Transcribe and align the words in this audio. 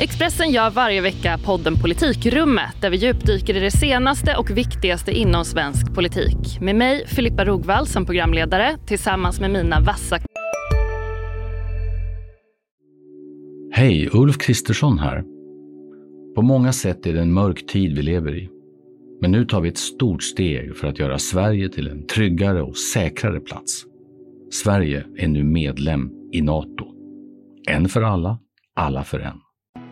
Expressen 0.00 0.50
gör 0.50 0.70
varje 0.70 1.00
vecka 1.00 1.38
podden 1.44 1.74
Politikrummet 1.76 2.80
där 2.80 2.90
vi 2.90 2.96
djupdyker 2.96 3.56
i 3.56 3.60
det 3.60 3.70
senaste 3.70 4.36
och 4.36 4.50
viktigaste 4.50 5.12
inom 5.12 5.44
svensk 5.44 5.94
politik. 5.94 6.60
Med 6.60 6.76
mig, 6.76 7.06
Filippa 7.06 7.44
Rogvall, 7.44 7.86
som 7.86 8.06
programledare 8.06 8.78
tillsammans 8.86 9.40
med 9.40 9.50
mina 9.50 9.80
vassa... 9.80 10.18
Hej, 13.72 14.08
Ulf 14.12 14.38
Kristersson 14.38 14.98
här. 14.98 15.24
På 16.34 16.42
många 16.42 16.72
sätt 16.72 17.06
är 17.06 17.12
det 17.12 17.20
en 17.20 17.32
mörk 17.32 17.66
tid 17.66 17.96
vi 17.96 18.02
lever 18.02 18.36
i. 18.36 18.48
Men 19.20 19.30
nu 19.30 19.44
tar 19.44 19.60
vi 19.60 19.68
ett 19.68 19.78
stort 19.78 20.22
steg 20.22 20.76
för 20.76 20.88
att 20.88 20.98
göra 20.98 21.18
Sverige 21.18 21.68
till 21.68 21.88
en 21.88 22.06
tryggare 22.06 22.62
och 22.62 22.76
säkrare 22.76 23.40
plats. 23.40 23.84
Sverige 24.52 25.04
är 25.16 25.28
nu 25.28 25.44
medlem 25.44 26.10
i 26.32 26.42
Nato. 26.42 26.86
En 27.68 27.88
för 27.88 28.02
alla, 28.02 28.38
alla 28.74 29.04
för 29.04 29.18
en. 29.18 29.40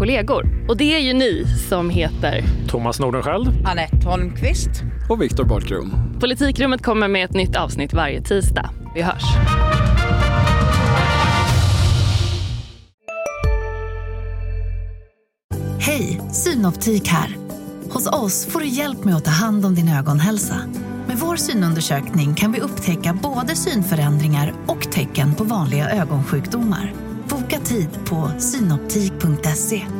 Kollegor. 0.00 0.66
Och 0.68 0.76
det 0.76 0.94
är 0.94 0.98
ju 0.98 1.12
ni 1.12 1.44
som 1.68 1.90
heter... 1.90 2.44
Thomas 2.68 3.00
Nordenskjöld. 3.00 3.48
Anette 3.64 4.06
Holmqvist. 4.06 4.70
Och 5.08 5.22
Viktor 5.22 5.44
Bartkron. 5.44 5.92
Politikrummet 6.20 6.82
kommer 6.82 7.08
med 7.08 7.24
ett 7.24 7.34
nytt 7.34 7.56
avsnitt 7.56 7.92
varje 7.92 8.22
tisdag. 8.22 8.70
Vi 8.94 9.02
hörs. 9.02 9.22
Hej, 15.78 16.20
Synoptik 16.32 17.08
här. 17.08 17.36
Hos 17.90 18.06
oss 18.06 18.46
får 18.46 18.60
du 18.60 18.66
hjälp 18.66 19.04
med 19.04 19.16
att 19.16 19.24
ta 19.24 19.30
hand 19.30 19.66
om 19.66 19.74
din 19.74 19.88
ögonhälsa. 19.88 20.56
Med 21.06 21.16
vår 21.18 21.36
synundersökning 21.36 22.34
kan 22.34 22.52
vi 22.52 22.60
upptäcka 22.60 23.18
både 23.22 23.56
synförändringar 23.56 24.54
och 24.66 24.92
tecken 24.92 25.34
på 25.34 25.44
vanliga 25.44 25.90
ögonsjukdomar. 25.90 26.92
Boka 27.28 27.58
tid 27.58 27.88
på 28.04 28.30
synoptik.se. 28.38 29.99